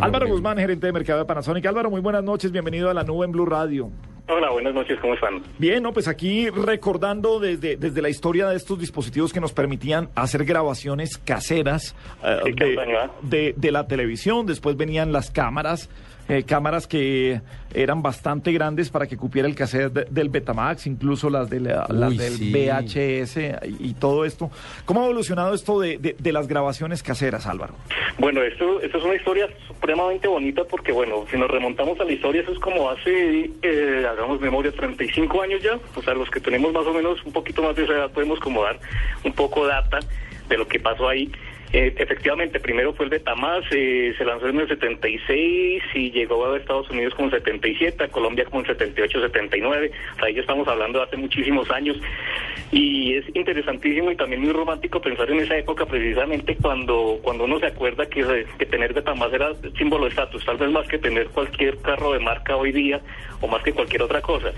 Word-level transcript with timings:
Álvaro 0.00 0.26
Guzmán, 0.26 0.56
gerente 0.58 0.86
de 0.86 0.92
mercado 0.92 1.18
de 1.20 1.24
Panasonic. 1.24 1.66
Álvaro, 1.66 1.90
muy 1.90 2.00
buenas 2.00 2.24
noches. 2.24 2.50
Bienvenido 2.52 2.88
a 2.90 2.94
la 2.94 3.04
nube 3.04 3.26
en 3.26 3.32
Blue 3.32 3.46
Radio. 3.46 3.90
Hola, 4.28 4.50
buenas 4.50 4.72
noches, 4.72 4.98
¿cómo 5.00 5.14
están? 5.14 5.42
Bien, 5.58 5.82
no, 5.82 5.92
pues 5.92 6.06
aquí 6.06 6.48
recordando 6.48 7.40
desde, 7.40 7.76
desde 7.76 8.00
la 8.00 8.08
historia 8.08 8.48
de 8.48 8.56
estos 8.56 8.78
dispositivos 8.78 9.32
que 9.32 9.40
nos 9.40 9.52
permitían 9.52 10.08
hacer 10.14 10.44
grabaciones 10.44 11.18
caseras 11.18 11.94
¿Qué 12.44 12.52
de, 12.52 12.76
de- 13.22 13.54
de 13.56 13.72
la 13.72 13.86
televisión, 13.88 14.46
después 14.46 14.76
venían 14.76 15.12
las 15.12 15.30
cámaras, 15.32 15.90
eh, 16.28 16.44
cámaras 16.44 16.86
que 16.86 17.40
eran 17.74 18.02
bastante 18.02 18.52
grandes 18.52 18.90
para 18.90 19.06
que 19.06 19.16
cupiera 19.16 19.48
el 19.48 19.54
cassette 19.54 19.92
de- 19.92 20.04
del 20.10 20.28
Betamax, 20.28 20.86
incluso 20.86 21.28
las, 21.30 21.48
de 21.50 21.60
la- 21.60 21.86
las 21.88 22.16
del 22.16 22.32
sí. 22.34 22.52
VHS 22.52 23.36
y, 23.80 23.90
y 23.90 23.94
todo 23.94 24.24
esto. 24.24 24.50
¿Cómo 24.84 25.00
ha 25.02 25.04
evolucionado 25.06 25.54
esto 25.54 25.80
de, 25.80 25.98
de- 25.98 26.16
de 26.18 26.32
las 26.32 26.46
grabaciones 26.48 27.02
caseras, 27.02 27.46
Álvaro? 27.46 27.74
Bueno, 28.18 28.42
esto, 28.42 28.80
esto 28.80 28.98
es 28.98 29.04
una 29.04 29.14
historia 29.14 29.48
supremamente 29.66 30.28
bonita 30.28 30.64
porque, 30.64 30.92
bueno, 30.92 31.24
si 31.30 31.36
nos 31.38 31.50
remontamos 31.50 31.98
a 32.00 32.04
la 32.04 32.12
historia, 32.12 32.42
eso 32.42 32.52
es 32.52 32.58
como 32.58 32.90
hace, 32.90 33.50
eh, 33.62 34.06
hagamos 34.08 34.40
memoria, 34.40 34.70
35 34.72 35.42
años 35.42 35.62
ya. 35.62 35.78
O 35.96 36.02
sea, 36.02 36.14
los 36.14 36.30
que 36.30 36.40
tenemos 36.40 36.72
más 36.72 36.86
o 36.86 36.92
menos 36.94 37.24
un 37.24 37.32
poquito 37.32 37.62
más 37.62 37.74
de 37.74 37.84
esa 37.84 37.94
edad 37.94 38.10
podemos 38.10 38.38
como 38.40 38.62
dar 38.62 38.78
un 39.24 39.32
poco 39.32 39.66
data 39.66 39.98
de 40.48 40.56
lo 40.58 40.68
que 40.68 40.78
pasó 40.78 41.08
ahí. 41.08 41.30
Eh, 41.72 41.94
efectivamente, 41.96 42.60
primero 42.60 42.92
fue 42.92 43.06
el 43.06 43.10
Betamax, 43.10 43.66
eh, 43.70 44.14
se 44.18 44.24
lanzó 44.26 44.46
en 44.46 44.60
el 44.60 44.68
76 44.68 45.82
y 45.94 46.10
llegó 46.10 46.44
a 46.44 46.58
Estados 46.58 46.90
Unidos 46.90 47.14
como 47.14 47.28
en 47.28 47.38
77, 47.38 48.04
a 48.04 48.08
Colombia 48.08 48.44
como 48.44 48.60
en 48.60 48.66
78, 48.66 49.20
79. 49.22 49.90
O 49.90 50.16
sea, 50.16 50.26
ahí 50.26 50.34
ya 50.34 50.42
estamos 50.42 50.68
hablando 50.68 50.98
de 50.98 51.06
hace 51.06 51.16
muchísimos 51.16 51.70
años. 51.70 51.96
Y 52.72 53.14
es 53.14 53.24
interesantísimo 53.34 54.10
y 54.10 54.16
también 54.16 54.42
muy 54.42 54.52
romántico 54.52 55.00
pensar 55.00 55.30
en 55.30 55.40
esa 55.40 55.56
época 55.56 55.86
precisamente 55.86 56.56
cuando 56.56 57.18
cuando 57.22 57.44
uno 57.44 57.58
se 57.58 57.66
acuerda 57.66 58.06
que, 58.06 58.46
que 58.58 58.66
tener 58.66 58.92
Betamax 58.92 59.32
era 59.32 59.52
símbolo 59.78 60.04
de 60.04 60.10
estatus, 60.10 60.44
tal 60.44 60.58
vez 60.58 60.70
más 60.70 60.86
que 60.88 60.98
tener 60.98 61.28
cualquier 61.28 61.78
carro 61.78 62.12
de 62.12 62.18
marca 62.18 62.56
hoy 62.56 62.72
día 62.72 63.00
o 63.40 63.46
más 63.46 63.62
que 63.62 63.72
cualquier 63.72 64.02
otra 64.02 64.20
cosa. 64.20 64.52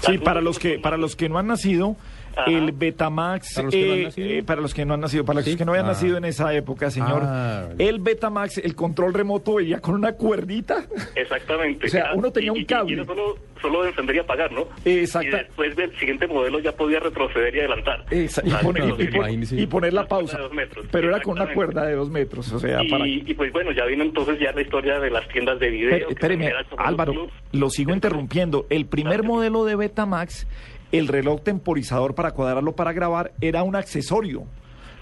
Sí, 0.00 0.18
para 0.18 0.40
los 0.40 0.58
que 0.58 0.78
para 0.78 0.98
los 0.98 1.16
que 1.16 1.28
no 1.28 1.38
han 1.38 1.48
nacido, 1.48 1.96
Ajá. 2.36 2.50
el 2.50 2.72
Betamax, 2.72 3.54
¿Para 3.54 3.64
los 3.64 3.74
que 3.74 3.84
no 3.86 3.92
han 3.92 3.98
eh, 3.98 4.04
nacido? 4.04 4.28
eh, 4.30 4.42
para 4.42 4.60
los 4.60 4.74
que 4.74 4.84
no 4.84 4.94
han 4.94 5.00
nacido, 5.00 5.24
para 5.24 5.36
los 5.40 5.44
Sí. 5.44 5.56
que 5.56 5.64
no 5.64 5.72
habían 5.72 5.86
Ah. 5.86 5.88
nacido 5.90 6.16
en 6.16 6.24
esa 6.24 6.54
época, 6.54 6.90
señor, 6.90 7.22
Ah, 7.24 7.64
vale. 7.68 7.88
el 7.88 7.98
Betamax, 7.98 8.58
el 8.58 8.74
control 8.74 9.14
remoto 9.14 9.54
venía 9.56 9.80
con 9.80 9.94
una 9.94 10.12
cuerdita. 10.12 10.84
Exactamente. 11.14 11.86
O 11.86 11.88
sea, 11.90 12.00
Era- 12.06 12.14
uno 12.14 12.30
tenía 12.30 12.48
y- 12.48 12.50
un 12.50 12.56
y- 12.58 12.64
cable. 12.64 12.90
Y, 12.92 12.94
era 12.94 13.04
solo, 13.04 13.36
solo 13.60 13.82
de 13.82 13.88
encender 13.90 14.16
y 14.16 14.18
apagar, 14.20 14.52
¿no? 14.52 14.66
Exacto. 14.84 15.28
Y 15.28 15.30
después 15.32 15.76
del 15.76 15.96
siguiente 15.98 16.26
modelo 16.26 16.58
ya 16.60 16.72
podía 16.72 17.00
retroceder 17.00 17.54
y 17.54 17.58
adelantar. 17.60 18.04
Y, 18.10 18.26
Ah, 18.52 18.60
poner, 18.62 18.84
y- 18.84 19.56
y 19.56 19.62
y 19.62 19.66
poner 19.66 19.92
la 19.92 20.06
pausa. 20.06 20.36
de 20.36 20.42
dos 20.44 20.52
metros. 20.52 20.86
Pero 20.90 21.08
era 21.08 21.20
con 21.20 21.34
una 21.40 21.52
cuerda 21.52 21.84
de 21.86 21.94
dos 21.94 22.10
metros, 22.10 22.50
o 22.52 22.58
sea, 22.58 22.80
para... 22.90 23.06
y, 23.06 23.22
y 23.26 23.34
pues 23.34 23.52
bueno, 23.52 23.72
ya 23.72 23.84
vino 23.86 24.02
entonces 24.04 24.38
ya 24.40 24.52
la 24.52 24.62
historia 24.62 24.98
de 25.00 25.10
las 25.10 25.26
tiendas 25.28 25.58
de 25.58 25.68
video. 25.70 26.08
Espéreme, 26.08 26.52
Álvaro, 26.78 27.28
lo 27.52 27.70
sigo 27.70 27.92
interrumpiendo. 27.92 28.66
El 28.70 28.86
primer 28.86 29.22
modelo 29.22 29.64
de 29.64 29.76
Betamax, 29.76 30.46
el 30.92 31.08
reloj 31.08 31.42
temporizador 31.42 32.14
para 32.14 32.32
cuadrarlo 32.32 32.74
para 32.74 32.92
grabar, 32.92 33.32
era 33.40 33.62
un 33.62 33.76
accesorio. 33.76 34.44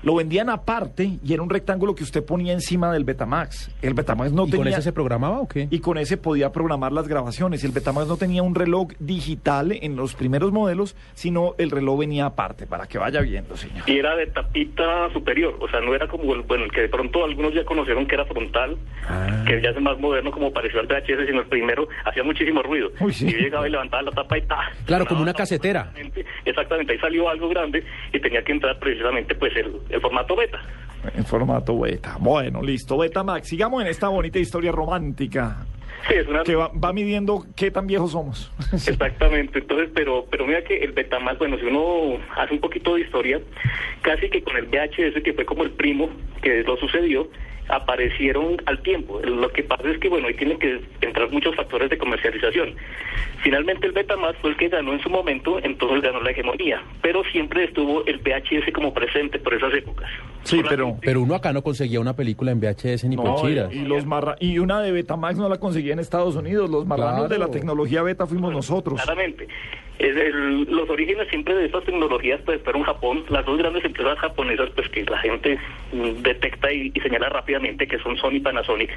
Lo 0.02 0.14
vendían 0.14 0.48
aparte 0.48 1.18
y 1.24 1.32
era 1.32 1.42
un 1.42 1.50
rectángulo 1.50 1.94
que 1.94 2.04
usted 2.04 2.24
ponía 2.24 2.52
encima 2.52 2.92
del 2.92 3.04
Betamax. 3.04 3.70
El 3.82 3.94
Betamax 3.94 4.32
no 4.32 4.46
¿Y 4.46 4.50
tenía... 4.50 4.64
con 4.64 4.72
ese 4.72 4.82
se 4.82 4.92
programaba 4.92 5.40
o 5.40 5.48
qué? 5.48 5.66
y 5.70 5.80
con 5.80 5.98
ese 5.98 6.16
podía 6.16 6.52
programar 6.52 6.92
las 6.92 7.08
grabaciones. 7.08 7.64
El 7.64 7.72
Betamax 7.72 8.06
no 8.06 8.16
tenía 8.16 8.42
un 8.42 8.54
reloj 8.54 8.88
digital 9.00 9.72
en 9.72 9.96
los 9.96 10.14
primeros 10.14 10.52
modelos, 10.52 10.94
sino 11.14 11.54
el 11.58 11.70
reloj 11.70 11.98
venía 12.00 12.26
aparte, 12.26 12.66
para 12.66 12.86
que 12.86 12.98
vaya 12.98 13.20
viendo, 13.20 13.56
señor. 13.56 13.88
Y 13.88 13.98
era 13.98 14.14
de 14.16 14.26
tapita 14.26 15.10
superior, 15.12 15.56
o 15.60 15.68
sea, 15.68 15.80
no 15.80 15.94
era 15.94 16.06
como 16.06 16.34
el, 16.34 16.42
bueno, 16.42 16.64
el 16.64 16.70
que 16.72 16.82
de 16.82 16.88
pronto 16.88 17.24
algunos 17.24 17.52
ya 17.54 17.64
conocieron 17.64 18.06
que 18.06 18.14
era 18.14 18.24
frontal, 18.24 18.76
Ah. 19.08 19.44
que 19.46 19.60
ya 19.62 19.70
es 19.70 19.80
más 19.80 19.98
moderno 19.98 20.30
como 20.30 20.52
pareció 20.52 20.80
al 20.80 20.86
VHS, 20.86 21.26
sino 21.26 21.40
el 21.40 21.46
primero 21.46 21.88
hacía 22.04 22.22
muchísimo 22.22 22.62
ruido. 22.62 22.90
Uy, 23.00 23.12
sí. 23.12 23.26
Y 23.26 23.32
yo 23.32 23.38
llegaba 23.38 23.66
y 23.66 23.70
levantaba 23.70 24.02
la 24.02 24.10
tapa 24.10 24.36
y 24.38 24.42
¡ta! 24.42 24.58
Claro, 24.84 25.06
como 25.06 25.22
una 25.22 25.32
casetera. 25.32 25.90
Exactamente, 25.94 26.26
Exactamente, 26.44 26.92
ahí 26.92 26.98
salió 26.98 27.28
algo 27.28 27.48
grande 27.48 27.82
y 28.12 28.20
tenía 28.20 28.42
que 28.42 28.52
entrar 28.52 28.78
precisamente 28.78 29.34
pues 29.34 29.52
el, 29.56 29.72
el 29.88 30.00
formato 30.00 30.36
beta. 30.36 30.60
En 31.14 31.24
formato 31.24 31.78
beta. 31.78 32.16
Bueno, 32.18 32.62
listo. 32.62 32.98
Betamax. 32.98 33.48
Sigamos 33.48 33.82
en 33.82 33.88
esta 33.88 34.08
bonita 34.08 34.38
historia 34.38 34.72
romántica 34.72 35.66
Sí, 36.06 36.14
es 36.14 36.26
una... 36.28 36.42
que 36.42 36.54
va, 36.54 36.68
va 36.68 36.92
midiendo 36.92 37.44
qué 37.56 37.70
tan 37.70 37.86
viejos 37.86 38.12
somos. 38.12 38.52
Exactamente, 38.72 39.58
entonces, 39.58 39.90
pero 39.94 40.26
pero 40.30 40.46
mira 40.46 40.62
que 40.62 40.78
el 40.78 40.92
Betamax, 40.92 41.38
bueno, 41.38 41.58
si 41.58 41.66
uno 41.66 42.18
hace 42.36 42.54
un 42.54 42.60
poquito 42.60 42.94
de 42.94 43.02
historia, 43.02 43.40
casi 44.02 44.28
que 44.28 44.42
con 44.42 44.56
el 44.56 44.66
VHS, 44.66 45.22
que 45.22 45.32
fue 45.32 45.44
como 45.44 45.64
el 45.64 45.70
primo 45.70 46.08
que 46.42 46.62
lo 46.62 46.76
sucedió, 46.76 47.28
aparecieron 47.68 48.56
al 48.66 48.80
tiempo. 48.82 49.20
Lo 49.20 49.50
que 49.50 49.62
pasa 49.62 49.88
es 49.90 49.98
que, 49.98 50.08
bueno, 50.08 50.28
ahí 50.28 50.34
tienen 50.34 50.58
que 50.58 50.80
entrar 51.00 51.30
muchos 51.30 51.54
factores 51.54 51.90
de 51.90 51.98
comercialización. 51.98 52.74
Finalmente 53.42 53.86
el 53.86 53.92
Betamax 53.92 54.38
fue 54.38 54.50
el 54.50 54.56
que 54.56 54.68
ganó 54.68 54.92
en 54.92 55.00
su 55.00 55.10
momento, 55.10 55.60
entonces 55.62 56.02
ganó 56.02 56.20
la 56.20 56.30
hegemonía, 56.30 56.82
pero 57.02 57.22
siempre 57.24 57.64
estuvo 57.64 58.04
el 58.06 58.18
VHS 58.18 58.72
como 58.72 58.92
presente 58.92 59.38
por 59.38 59.54
esas 59.54 59.74
épocas. 59.74 60.10
Sí, 60.48 60.62
pero... 60.68 60.96
Pero 61.00 61.20
uno 61.22 61.34
acá 61.34 61.52
no 61.52 61.62
conseguía 61.62 62.00
una 62.00 62.14
película 62.14 62.50
en 62.52 62.60
VHS 62.60 63.04
ni 63.04 63.16
por 63.16 63.24
No, 63.26 63.40
chiras. 63.42 63.72
y, 63.72 63.80
los 63.84 64.06
marra- 64.06 64.36
y 64.40 64.58
una 64.58 64.80
de 64.80 64.92
Betamax 64.92 65.36
no 65.38 65.48
la 65.48 65.58
conseguía 65.58 65.92
en 65.92 65.98
Estados 65.98 66.36
Unidos. 66.36 66.68
Los 66.70 66.86
marranos 66.86 67.26
Claro. 67.26 67.28
de 67.28 67.38
la 67.38 67.48
tecnología 67.48 68.02
beta 68.02 68.26
fuimos 68.26 68.52
nosotros. 68.52 69.00
Claramente. 69.02 69.46
Es 69.98 70.16
el- 70.16 70.62
los 70.70 70.88
orígenes 70.88 71.26
siempre 71.28 71.54
de 71.56 71.66
estas 71.66 71.84
tecnologías 71.84 72.40
pues 72.44 72.60
fueron 72.62 72.84
Japón, 72.84 73.24
las 73.30 73.44
dos 73.44 73.58
grandes 73.58 73.84
empresas 73.84 74.16
japonesas 74.18 74.70
pues 74.74 74.88
que 74.90 75.04
la 75.04 75.18
gente 75.18 75.58
mm, 75.92 76.22
detecta 76.22 76.72
y, 76.72 76.92
y 76.94 77.00
señala 77.00 77.28
rápidamente 77.28 77.86
que 77.88 77.98
son 77.98 78.16
Sony 78.16 78.34
y 78.34 78.40
Panasonic. 78.40 78.90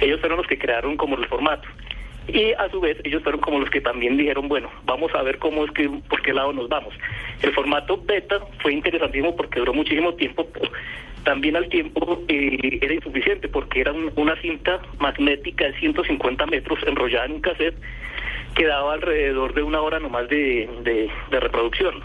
Ellos 0.00 0.20
fueron 0.20 0.38
los 0.38 0.46
que 0.46 0.58
crearon 0.58 0.96
como 0.98 1.16
el 1.16 1.24
formato. 1.26 1.66
Y 2.28 2.52
a 2.52 2.68
su 2.70 2.80
vez 2.80 2.98
ellos 3.04 3.22
fueron 3.22 3.40
como 3.40 3.58
los 3.58 3.70
que 3.70 3.80
también 3.80 4.16
dijeron, 4.16 4.48
bueno, 4.48 4.70
vamos 4.84 5.14
a 5.14 5.22
ver 5.22 5.38
cómo 5.38 5.64
es 5.64 5.70
que, 5.72 5.88
por 6.08 6.20
qué 6.22 6.32
lado 6.34 6.52
nos 6.52 6.68
vamos. 6.68 6.92
El 7.42 7.52
formato 7.54 8.00
beta 8.04 8.38
fue 8.60 8.74
interesantísimo 8.74 9.34
porque 9.34 9.60
duró 9.60 9.72
muchísimo 9.72 10.12
tiempo, 10.14 10.46
pero 10.52 10.70
también 11.24 11.56
al 11.56 11.68
tiempo 11.68 12.22
eh, 12.28 12.78
era 12.82 12.92
insuficiente 12.94 13.48
porque 13.48 13.80
era 13.80 13.92
un- 13.92 14.12
una 14.16 14.36
cinta 14.42 14.80
magnética 14.98 15.64
de 15.66 15.78
150 15.78 16.44
metros 16.46 16.78
enrollada 16.86 17.26
en 17.26 17.32
un 17.32 17.40
cassette 17.40 17.76
que 18.54 18.66
daba 18.66 18.94
alrededor 18.94 19.54
de 19.54 19.62
una 19.62 19.80
hora 19.80 19.98
nomás 19.98 20.28
de, 20.28 20.68
de, 20.82 21.10
de 21.30 21.40
reproducción. 21.40 22.02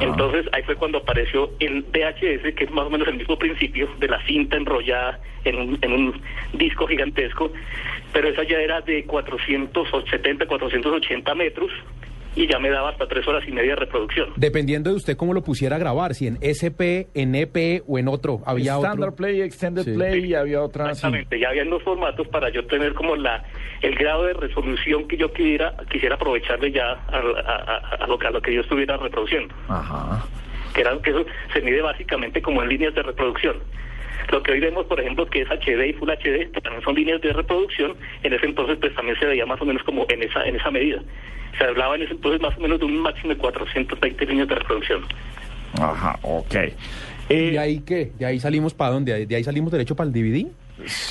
Entonces 0.00 0.46
ahí 0.52 0.62
fue 0.62 0.76
cuando 0.76 0.98
apareció 0.98 1.50
el 1.60 1.82
VHS, 1.82 2.54
que 2.54 2.64
es 2.64 2.70
más 2.70 2.86
o 2.86 2.90
menos 2.90 3.08
el 3.08 3.16
mismo 3.16 3.38
principio 3.38 3.88
de 3.98 4.08
la 4.08 4.20
cinta 4.26 4.56
enrollada 4.56 5.20
en 5.44 5.56
un, 5.56 5.78
en 5.82 5.92
un 5.92 6.22
disco 6.52 6.86
gigantesco, 6.86 7.52
pero 8.12 8.28
esa 8.28 8.42
ya 8.44 8.58
era 8.58 8.80
de 8.80 9.04
470, 9.04 10.46
480 10.46 11.34
metros 11.34 11.70
y 12.34 12.46
ya 12.46 12.58
me 12.58 12.70
daba 12.70 12.90
hasta 12.90 13.06
tres 13.06 13.26
horas 13.28 13.42
y 13.46 13.52
media 13.52 13.70
de 13.70 13.76
reproducción. 13.76 14.30
Dependiendo 14.36 14.90
de 14.90 14.96
usted 14.96 15.16
cómo 15.16 15.34
lo 15.34 15.42
pusiera 15.42 15.76
a 15.76 15.78
grabar, 15.78 16.14
si 16.14 16.26
en 16.26 16.38
SP, 16.40 17.08
en 17.14 17.34
EP 17.34 17.82
o 17.86 17.98
en 17.98 18.08
otro, 18.08 18.40
había 18.46 18.74
Standard 18.76 19.10
otro. 19.10 19.16
Play, 19.16 19.40
Extended 19.42 19.82
Sí. 19.84 19.92
Play 19.92 20.24
y 20.26 20.34
había 20.34 20.62
otra. 20.62 20.86
sí. 20.86 20.90
Exactamente, 20.92 21.38
ya 21.38 21.48
habían 21.50 21.68
dos 21.70 21.82
formatos 21.82 22.26
para 22.28 22.50
yo 22.50 22.64
tener 22.66 22.94
como 22.94 23.16
la 23.16 23.42
el 23.82 23.94
grado 23.96 24.24
de 24.24 24.32
resolución 24.34 25.08
que 25.08 25.16
yo 25.16 25.32
quisiera 25.32 25.74
quisiera 25.90 26.14
aprovecharle 26.14 26.70
ya 26.72 26.92
a, 26.92 26.96
a- 27.16 27.56
a- 28.00 28.04
a 28.04 28.06
lo, 28.06 28.18
que- 28.18 28.26
a 28.26 28.30
lo 28.30 28.40
que 28.40 28.54
yo 28.54 28.60
estuviera 28.62 28.96
reproduciendo. 28.96 29.54
Ajá. 29.68 30.24
que, 30.74 30.80
era, 30.80 30.96
que 31.02 31.10
eso 31.10 31.24
se 31.52 31.60
mide 31.60 31.82
básicamente 31.82 32.40
como 32.40 32.62
en 32.62 32.68
líneas 32.70 32.94
de 32.94 33.02
reproducción. 33.02 33.56
Lo 34.30 34.42
que 34.42 34.52
hoy 34.52 34.60
vemos, 34.60 34.86
por 34.86 35.00
ejemplo, 35.00 35.26
que 35.26 35.42
es 35.42 35.48
HD 35.50 35.88
y 35.88 35.92
Full 35.94 36.10
HD, 36.10 36.50
que 36.52 36.60
también 36.62 36.82
son 36.84 36.94
líneas 36.94 37.20
de 37.20 37.32
reproducción, 37.32 37.94
en 38.22 38.32
ese 38.32 38.46
entonces 38.46 38.78
pues 38.80 38.94
también 38.94 39.18
se 39.18 39.26
veía 39.26 39.44
más 39.46 39.60
o 39.60 39.64
menos 39.64 39.82
como 39.82 40.06
en 40.08 40.22
esa 40.22 40.44
en 40.44 40.56
esa 40.56 40.70
medida. 40.70 41.02
Se 41.58 41.64
hablaba 41.64 41.96
en 41.96 42.02
ese 42.02 42.12
entonces 42.12 42.40
más 42.40 42.56
o 42.56 42.60
menos 42.60 42.78
de 42.78 42.86
un 42.86 42.98
máximo 42.98 43.30
de 43.34 43.36
420 43.38 44.26
líneas 44.26 44.48
de 44.48 44.54
reproducción. 44.54 45.02
Ajá, 45.80 46.18
ok. 46.22 46.54
¿Y 47.28 47.34
Eh, 47.34 47.58
ahí 47.58 47.80
qué? 47.86 48.10
¿De 48.18 48.26
ahí 48.26 48.38
salimos 48.40 48.74
para 48.74 48.90
dónde? 48.92 49.26
¿De 49.26 49.36
ahí 49.36 49.44
salimos 49.44 49.72
derecho 49.72 49.94
para 49.96 50.08
el 50.08 50.12
DVD? 50.12 50.46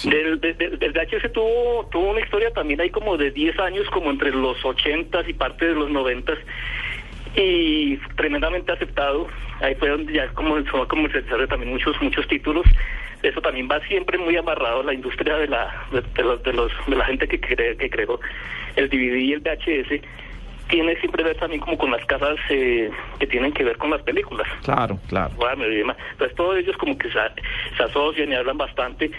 Del, 0.04 0.40
de- 0.42 0.54
de- 0.54 0.78
del 0.78 0.92
VHS 0.92 1.32
tuvo, 1.32 1.88
tuvo 1.92 2.10
una 2.12 2.20
historia 2.20 2.52
también 2.52 2.82
ahí 2.82 2.90
como 2.90 3.16
de 3.18 3.32
10 3.32 3.58
años, 3.60 3.88
como 3.92 4.10
entre 4.12 4.32
los 4.32 4.64
80 4.66 5.24
y 5.30 5.34
parte 5.34 5.68
de 5.68 5.76
los 5.76 5.90
90 5.90 6.34
y 7.36 7.98
tremendamente 8.18 8.72
aceptado. 8.72 9.28
Ahí 9.62 9.76
fue 9.76 9.90
donde 9.90 10.14
ya 10.14 10.28
comenzó 10.30 10.82
a 10.82 10.88
comercializarse 10.88 11.48
también 11.48 11.72
muchos 11.72 12.00
muchos 12.02 12.28
títulos. 12.28 12.66
Eso 13.24 13.40
también 13.42 13.68
va 13.70 13.80
siempre 13.88 14.18
muy 14.18 14.36
amarrado 14.36 14.82
la 14.84 14.94
industria 14.94 15.38
de 15.38 15.48
la 15.48 15.86
de, 15.92 16.24
los, 16.24 16.44
de, 16.44 16.54
los, 16.54 16.72
de 16.88 16.96
la 16.96 17.06
gente 17.06 17.28
que, 17.28 17.40
cre, 17.40 17.78
que 17.78 17.90
creó 17.90 18.20
el 18.76 18.90
DVD 18.90 19.16
y 19.18 19.34
el 19.34 19.42
VHS 19.42 20.02
tiene 20.72 20.96
siempre 20.96 21.24
ver 21.24 21.38
también 21.38 21.62
como 21.62 21.78
con 21.78 21.92
las 21.92 22.04
casas 22.06 22.38
eh, 22.50 22.90
que 23.20 23.28
tienen 23.28 23.52
que 23.52 23.64
ver 23.64 23.78
con 23.78 23.92
las 23.92 24.02
películas. 24.02 24.48
Claro, 24.64 24.98
claro. 25.08 25.32
Bueno, 25.36 25.66
Entonces 25.66 26.36
todos 26.36 26.58
ellos 26.58 26.76
como 26.78 26.98
que 26.98 27.10
se, 27.10 27.20
se, 27.78 27.84
asocian 27.84 28.32
y 28.32 28.36
hablan 28.36 28.58
bastante 28.58 29.12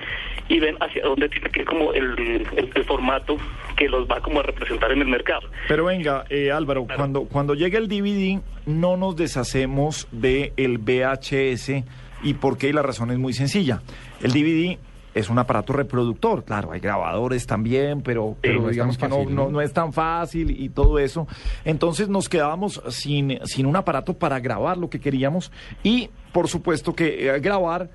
y 0.49 0.59
ven 0.59 0.77
hacia 0.81 1.05
dónde 1.05 1.29
tiene 1.29 1.51
que 1.51 1.61
ir 1.61 1.67
como 1.67 1.93
el, 1.93 2.47
el, 2.57 2.85
formato 2.85 3.37
que 3.77 3.89
los 3.89 4.09
va 4.09 4.21
como 4.21 4.41
a 4.41 4.43
representar 4.43 4.91
en 4.93 5.03
el 5.03 5.09
mercado. 5.09 5.49
Pero 5.69 5.85
venga, 5.85 6.25
eh, 6.31 6.51
Álvaro, 6.51 6.87
cuando, 6.97 7.25
cuando 7.25 7.55
llega 7.55 7.79
el 7.79 7.87
DVD 7.87 8.41
no 8.67 8.97
nos 8.97 9.15
deshacemos 9.15 10.09
del 10.11 10.53
el 10.57 10.79
VHS 10.79 11.85
y 12.25 12.35
por 12.35 12.57
qué 12.57 12.69
y 12.69 12.73
la 12.73 12.83
razón 12.83 13.11
es 13.11 13.19
muy 13.19 13.35
sencilla. 13.35 13.83
El 14.23 14.33
DVD 14.33 14.79
es 15.15 15.29
un 15.29 15.39
aparato 15.39 15.73
reproductor, 15.73 16.45
claro, 16.45 16.73
hay 16.73 16.81
grabadores 16.81 17.47
también, 17.47 18.03
pero, 18.03 18.37
pero 18.41 18.69
digamos 18.69 18.97
que 18.97 19.09
no, 19.09 19.25
no, 19.25 19.61
es 19.61 19.73
tan 19.73 19.93
fácil 19.93 20.51
y 20.51 20.69
todo 20.71 20.99
eso. 20.99 21.27
Entonces 21.65 22.09
nos 22.09 22.29
quedábamos 22.29 22.83
sin, 22.89 23.39
sin 23.45 23.67
un 23.67 23.77
aparato 23.77 24.15
para 24.15 24.41
grabar 24.41 24.79
lo 24.79 24.89
que 24.89 25.01
queríamos 25.01 25.53
y 25.83 26.11
por 26.33 26.49
supuesto 26.49 26.95
que 26.95 27.29
eh, 27.29 27.41
grabar 27.41 27.91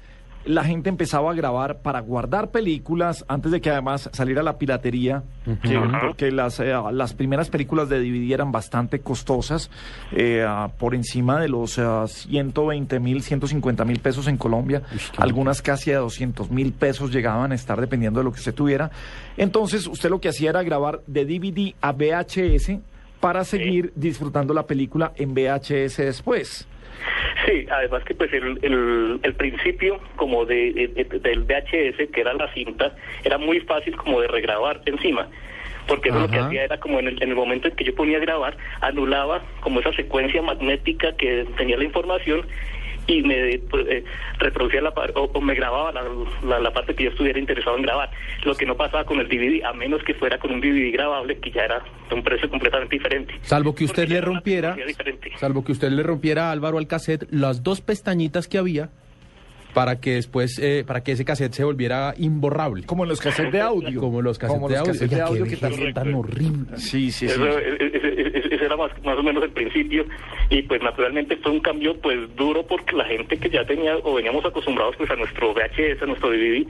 la 0.48 0.64
gente 0.64 0.90
empezaba 0.90 1.32
a 1.32 1.34
grabar 1.34 1.80
para 1.80 2.00
guardar 2.00 2.52
películas 2.52 3.26
antes 3.28 3.52
de 3.52 3.62
que 3.62 3.70
además 3.70 4.10
saliera 4.14 4.42
la 4.44 4.58
piratería, 4.58 5.24
porque 6.02 6.32
las, 6.32 6.60
eh, 6.60 6.74
las 6.92 7.14
primeras 7.14 7.50
películas 7.50 7.90
de 7.90 8.00
DVD 8.00 8.34
eran 8.34 8.52
bastante 8.52 9.00
costosas, 9.00 9.70
eh, 10.14 10.46
por 10.80 10.96
encima 10.96 11.40
de 11.40 11.50
los 11.50 11.80
120 12.06 12.96
eh, 12.96 13.00
mil, 13.00 13.22
150 13.22 13.86
mil 13.86 14.00
pesos 14.00 14.28
en 14.28 14.38
Colombia, 14.38 14.82
algunas 15.18 15.62
casi 15.62 15.92
a 15.92 16.00
200 16.00 16.50
mil 16.50 16.72
pesos 16.72 17.12
llegaban 17.12 17.52
a 17.52 17.56
estar 17.56 17.80
dependiendo 17.80 18.22
de 18.22 18.24
lo 18.24 18.32
que 18.32 18.40
usted 18.40 18.54
tuviera. 18.54 18.90
Entonces 19.36 19.86
usted 19.88 20.10
lo 20.10 20.22
que 20.22 20.30
hacía 20.30 20.52
era 20.52 20.64
grabar 20.64 21.02
de 21.08 21.26
DVD 21.26 21.76
a 21.82 21.92
VHS 21.92 22.80
para 23.20 23.44
seguir 23.44 23.92
disfrutando 23.96 24.54
la 24.54 24.66
película 24.66 25.12
en 25.16 25.34
VHS 25.34 25.98
después. 25.98 26.68
Sí, 27.48 27.66
además 27.72 28.04
que 28.04 28.14
pues 28.14 28.32
el, 28.34 28.60
el, 29.24 29.34
principio 29.36 30.02
como 30.18 30.46
de, 30.46 30.92
del 31.22 31.44
VHS, 31.44 32.12
que 32.12 32.20
era 32.22 32.34
la 32.34 32.52
cinta, 32.54 32.94
era 33.24 33.38
muy 33.38 33.62
fácil 33.62 33.96
como 33.96 34.20
de 34.20 34.28
regrabar 34.28 34.82
encima 34.86 35.30
porque 35.88 36.12
lo 36.12 36.28
que 36.28 36.38
hacía 36.38 36.66
era 36.66 36.78
como 36.80 37.00
en 37.00 37.08
el, 37.08 37.24
en 37.24 37.30
el 37.30 37.36
momento 37.36 37.70
en 37.70 37.76
que 37.76 37.86
yo 37.86 37.96
ponía 37.96 38.18
a 38.18 38.20
grabar, 38.20 38.58
anulaba 38.82 39.42
como 39.62 39.80
esa 39.80 39.94
secuencia 39.94 40.42
magnética 40.42 41.16
que 41.16 41.48
tenía 41.56 41.78
la 41.78 41.86
información 41.86 42.46
y 43.08 43.22
me 43.24 43.60
pues, 43.70 43.88
eh, 43.88 44.04
reproducía 44.38 44.82
la 44.82 44.94
o, 45.16 45.42
me 45.42 45.56
grababa 45.56 45.92
la, 45.92 46.60
la, 46.60 46.72
parte 46.72 46.94
que 46.94 47.06
yo 47.06 47.10
estuviera 47.10 47.40
interesado 47.40 47.78
en 47.78 47.84
grabar. 47.84 48.12
Lo 48.44 48.54
que 48.56 48.66
no 48.66 48.76
pasaba 48.76 49.06
con 49.06 49.20
el 49.20 49.28
DVD, 49.28 49.64
a 49.64 49.74
menos 49.74 50.04
que 50.04 50.14
fuera 50.14 50.38
con 50.38 50.52
un 50.52 50.60
DVD 50.60 50.92
grabable 50.92 51.40
que 51.40 51.52
ya 51.52 51.64
era 51.64 51.82
de 52.10 52.16
un 52.16 52.24
precio 52.24 52.50
completamente 52.50 52.98
diferente. 52.98 53.34
Salvo 53.42 53.74
que 53.74 53.86
usted 53.86 54.08
le 54.10 54.22
rompiera, 54.22 54.76
salvo 55.38 55.64
que 55.64 55.72
usted 55.72 55.90
le 55.90 56.04
rompiera 56.04 56.50
a 56.50 56.52
Álvaro 56.52 56.78
al 56.78 56.88
cassette 56.88 57.28
las 57.32 57.64
dos 57.64 57.82
pestañitas 57.82 58.48
que 58.48 58.58
había 58.58 58.90
para 59.74 60.00
que 60.00 60.16
después, 60.16 60.60
eh, 60.60 60.84
para 60.86 61.04
que 61.04 61.12
ese 61.12 61.26
cassette 61.26 61.54
se 61.54 61.64
volviera 61.64 62.14
imborrable. 62.18 62.86
Como 62.86 63.04
en 63.04 63.10
los 63.10 63.20
cassettes 63.20 63.52
de 63.52 63.62
audio. 63.62 64.00
Como 64.00 64.22
los 64.22 64.38
cassettes 64.38 64.70
de, 64.70 64.78
audio. 64.78 65.08
de 65.08 65.22
audio. 65.22 65.46
que 65.46 65.58
tan, 65.58 65.94
tan 65.94 66.14
horrible. 66.14 66.78
Sí, 66.78 67.12
sí, 67.12 67.28
sí. 67.28 67.42
ese 68.52 68.66
era 68.66 68.76
más, 68.76 68.92
más 69.04 69.18
o 69.18 69.24
menos 69.24 69.44
el 69.44 69.52
principio 69.52 70.06
y 70.50 70.62
pues 70.64 70.82
naturalmente 70.82 71.38
fue 71.38 71.52
un 71.52 71.60
cambio 71.60 72.00
pues 72.00 72.18
duro 72.36 72.66
porque 72.66 72.96
la 72.96 73.06
gente 73.06 73.38
que 73.38 73.50
ya 73.50 73.66
tenía 73.66 73.98
o 73.98 74.16
veníamos 74.16 74.46
acostumbrados 74.46 74.96
pues 74.96 75.10
a 75.10 75.16
nuestro 75.16 75.54
VHS, 75.54 76.02
a 76.02 76.06
nuestro 76.06 76.30
DVD, 76.30 76.66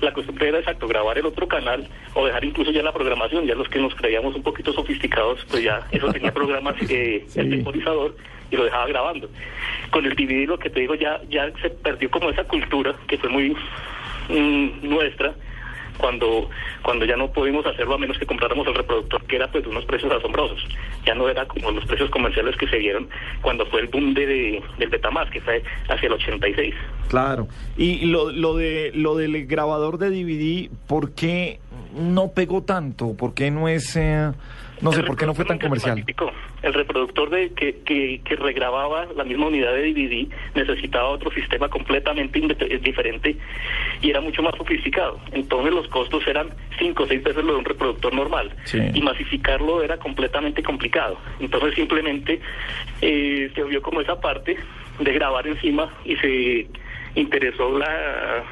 la 0.00 0.12
costumbre 0.12 0.48
era 0.48 0.58
exacto 0.58 0.88
grabar 0.88 1.18
el 1.18 1.26
otro 1.26 1.46
canal 1.46 1.86
o 2.14 2.26
dejar 2.26 2.44
incluso 2.44 2.70
ya 2.70 2.82
la 2.82 2.92
programación, 2.92 3.46
ya 3.46 3.54
los 3.54 3.68
que 3.68 3.78
nos 3.78 3.94
creíamos 3.94 4.34
un 4.34 4.42
poquito 4.42 4.72
sofisticados 4.72 5.44
pues 5.50 5.62
ya 5.62 5.86
eso 5.90 6.10
tenía 6.12 6.32
programas, 6.32 6.76
eh, 6.88 7.26
el 7.34 7.50
temporizador 7.50 8.16
y 8.50 8.56
lo 8.56 8.64
dejaba 8.64 8.86
grabando. 8.86 9.28
Con 9.90 10.04
el 10.04 10.14
DVD 10.14 10.46
lo 10.46 10.58
que 10.58 10.70
te 10.70 10.80
digo 10.80 10.94
ya 10.94 11.20
ya 11.28 11.50
se 11.62 11.70
perdió 11.70 12.10
como 12.10 12.30
esa 12.30 12.44
cultura 12.44 12.94
que 13.06 13.18
fue 13.18 13.30
muy 13.30 13.56
mm, 14.28 14.88
nuestra 14.88 15.34
cuando 15.98 16.48
cuando 16.82 17.04
ya 17.04 17.16
no 17.16 17.30
pudimos 17.30 17.66
hacerlo 17.66 17.94
a 17.94 17.98
menos 17.98 18.18
que 18.18 18.24
compráramos 18.24 18.66
el 18.68 18.74
reproductor 18.74 19.22
que 19.24 19.36
era 19.36 19.50
pues 19.50 19.64
de 19.64 19.70
unos 19.70 19.84
precios 19.84 20.10
asombrosos 20.12 20.64
ya 21.04 21.14
no 21.14 21.28
era 21.28 21.46
como 21.46 21.70
los 21.72 21.84
precios 21.84 22.08
comerciales 22.10 22.56
que 22.56 22.68
se 22.68 22.78
dieron 22.78 23.08
cuando 23.42 23.66
fue 23.66 23.80
el 23.80 23.88
boom 23.88 24.14
de, 24.14 24.62
del 24.78 24.88
Betamax 24.88 25.30
que 25.30 25.40
fue 25.40 25.62
hacia 25.88 26.06
el 26.06 26.12
86 26.14 26.74
claro 27.08 27.48
y 27.76 28.06
lo, 28.06 28.30
lo 28.30 28.54
de 28.56 28.92
lo 28.94 29.16
del 29.16 29.46
grabador 29.46 29.98
de 29.98 30.10
DVD 30.10 30.70
¿por 30.86 31.14
qué 31.14 31.58
no 31.94 32.30
pegó 32.32 32.62
tanto? 32.62 33.14
¿por 33.14 33.34
qué 33.34 33.50
no 33.50 33.68
es 33.68 33.96
eh, 33.96 34.30
no 34.80 34.92
sé 34.92 35.02
por 35.02 35.16
qué 35.16 35.26
no 35.26 35.34
fue 35.34 35.44
tan 35.44 35.58
comercial. 35.58 36.04
El 36.62 36.74
reproductor 36.74 37.30
de 37.30 37.50
que, 37.50 37.80
que, 37.84 38.20
que, 38.24 38.36
regrababa 38.36 39.06
la 39.16 39.24
misma 39.24 39.46
unidad 39.46 39.72
de 39.72 39.92
DVD 39.92 40.28
necesitaba 40.54 41.08
otro 41.08 41.30
sistema 41.30 41.68
completamente 41.68 42.38
eh, 42.38 42.78
diferente 42.78 43.36
y 44.02 44.10
era 44.10 44.20
mucho 44.20 44.42
más 44.42 44.54
sofisticado. 44.56 45.20
Entonces 45.32 45.72
los 45.72 45.88
costos 45.88 46.26
eran 46.26 46.48
cinco 46.78 47.04
o 47.04 47.06
seis 47.06 47.22
veces 47.22 47.44
lo 47.44 47.52
de 47.52 47.58
un 47.58 47.64
reproductor 47.64 48.12
normal. 48.12 48.50
Y 48.94 49.00
masificarlo 49.00 49.82
era 49.82 49.98
completamente 49.98 50.62
complicado. 50.62 51.18
Entonces 51.40 51.74
simplemente 51.74 52.40
eh, 53.00 53.50
se 53.54 53.62
vio 53.64 53.82
como 53.82 54.00
esa 54.00 54.20
parte 54.20 54.56
de 54.98 55.12
grabar 55.12 55.46
encima 55.46 55.92
y 56.04 56.16
se 56.16 56.66
interesó 57.14 57.78
la, 57.78 58.44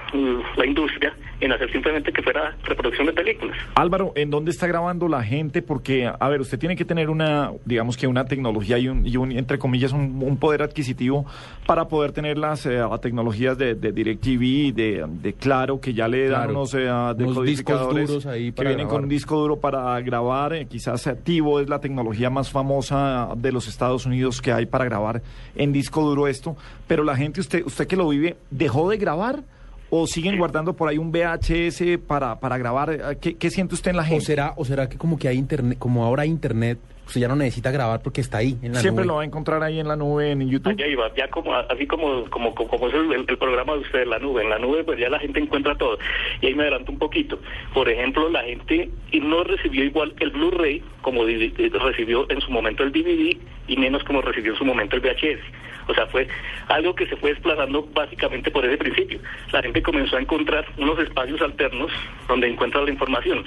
la 0.57 0.67
industria 0.67 1.15
en 1.41 1.53
hacer 1.53 1.71
simplemente 1.71 2.13
que 2.13 2.23
fuera 2.23 2.57
reproducción 2.65 3.07
de 3.07 3.13
películas. 3.13 3.57
Álvaro, 3.75 4.13
¿en 4.15 4.31
dónde 4.31 4.51
está 4.51 4.67
grabando 4.67 5.09
la 5.09 5.23
gente? 5.23 5.63
Porque, 5.63 6.11
a 6.19 6.29
ver, 6.29 6.41
usted 6.41 6.59
tiene 6.59 6.77
que 6.77 6.85
tener 6.85 7.11
una, 7.11 7.53
digamos 7.65 7.97
que 7.97 8.07
una 8.07 8.25
tecnología 8.25 8.79
y 8.79 8.89
un, 8.89 9.07
y 9.07 9.17
un 9.17 9.33
entre 9.33 9.59
comillas, 9.59 9.93
un, 9.93 10.37
poder 10.37 10.63
adquisitivo 10.63 11.25
para 11.65 11.89
poder 11.89 12.13
tener 12.13 12.37
las 12.37 12.67
eh, 12.67 12.83
tecnologías 13.01 13.57
de, 13.57 13.75
de 13.75 13.93
DirecTV, 13.93 14.75
de, 14.75 15.05
de 15.09 15.33
Claro, 15.33 15.81
que 15.81 15.95
ya 15.95 16.09
le 16.09 16.29
dan 16.29 16.51
unos, 16.51 16.75
eh, 16.75 16.91
decodificadores 17.17 18.27
ahí 18.27 18.53
que 18.53 18.65
vienen 18.65 18.89
con 18.89 19.05
un 19.05 19.09
disco 19.09 19.39
duro 19.39 19.61
para 19.61 20.01
grabar. 20.01 20.55
Eh, 20.55 20.67
quizás 20.67 21.09
Tivo 21.25 21.61
es 21.61 21.69
la 21.69 21.81
tecnología 21.81 22.31
más 22.31 22.51
famosa 22.51 23.29
de 23.37 23.53
los 23.53 23.69
Estados 23.69 24.07
Unidos 24.07 24.43
que 24.43 24.53
hay 24.53 24.67
para 24.67 24.85
grabar 24.85 25.23
en 25.55 25.73
disco 25.73 26.03
duro 26.03 26.29
esto. 26.29 26.57
Pero 26.87 27.05
la 27.05 27.17
gente, 27.17 27.41
usted, 27.41 27.65
usted 27.65 27.87
que 27.87 27.97
lo 27.97 28.09
vive, 28.09 28.37
¿dejó 28.51 28.89
de 28.91 28.97
grabar? 28.97 29.43
¿O 29.91 30.07
siguen 30.07 30.39
guardando 30.39 30.75
por 30.75 30.89
ahí 30.89 30.99
un 30.99 31.13
VHS 31.13 31.99
para, 32.07 32.41
para 32.41 32.59
grabar? 32.59 33.19
¿Qué, 33.21 33.37
¿Qué, 33.37 33.51
siente 33.51 33.75
usted 33.75 33.93
en 33.93 33.97
la 33.97 34.05
gente? 34.05 34.23
¿O 34.23 34.27
será, 34.27 34.55
¿O 34.57 34.65
será 34.65 34.89
que 34.89 34.99
como 34.99 35.19
que 35.19 35.29
hay 35.29 35.37
internet, 35.37 35.79
como 35.79 36.05
ahora 36.05 36.23
hay 36.23 36.29
internet, 36.29 36.79
usted 37.07 37.21
ya 37.21 37.29
no 37.29 37.37
necesita 37.37 37.71
grabar 37.71 38.03
porque 38.03 38.21
está 38.21 38.39
ahí 38.39 38.59
en 38.63 38.73
la 38.73 38.81
Siempre 38.81 39.05
lo 39.05 39.17
va 39.17 39.23
a 39.23 39.25
encontrar 39.25 39.63
ahí 39.63 39.79
en 39.79 39.89
la 39.89 39.97
nube, 39.97 40.31
en 40.33 40.49
YouTube. 40.49 40.77
Ya 40.77 40.87
iba, 40.87 41.15
ya 41.15 41.29
como, 41.29 41.55
así 41.55 41.87
como, 41.87 42.29
como, 42.31 42.55
como 42.55 42.89
es 42.89 42.95
el, 42.95 43.39
programa 43.39 43.75
de 43.75 43.81
usted, 43.81 44.07
la 44.07 44.19
nube. 44.19 44.43
En 44.43 44.51
la 44.51 44.59
nube 44.59 44.85
pues 44.85 44.99
ya 44.99 45.09
la 45.09 45.19
gente 45.19 45.41
encuentra 45.41 45.77
todo. 45.77 45.99
Y 46.41 46.47
ahí 46.47 46.55
me 46.55 46.63
adelanto 46.63 46.93
un 46.93 46.99
poquito. 46.99 47.39
Por 47.73 47.89
ejemplo, 47.89 48.29
la 48.29 48.43
gente 48.43 48.91
no 49.23 49.45
recibió 49.45 49.85
igual 49.85 50.15
el 50.19 50.31
Blu-ray 50.31 50.83
como 51.03 51.25
recibió 51.25 52.29
en 52.31 52.41
su 52.41 52.51
momento 52.51 52.83
el 52.83 52.93
DVD 52.93 53.37
y 53.67 53.77
menos 53.77 54.05
como 54.05 54.23
recibió 54.23 54.53
en 54.53 54.59
su 54.59 54.65
momento 54.65 54.97
el 54.97 55.03
VHS. 55.03 55.41
O 55.89 55.95
sea, 55.95 56.07
fue 56.07 56.27
algo 56.69 56.95
que 56.95 57.07
se 57.07 57.17
fue 57.17 57.31
desplazando 57.31 57.87
básicamente 57.95 58.51
por 58.51 58.65
ese 58.65 58.77
principio. 58.77 59.21
La 59.53 59.63
gente 59.63 59.83
comenzó 59.83 60.17
a 60.17 60.21
encontrar 60.21 60.67
unos 60.79 60.99
espacios 60.99 61.41
alternos 61.41 61.93
donde 62.29 62.49
encuentra 62.49 62.83
la 62.83 62.91
información. 62.91 63.45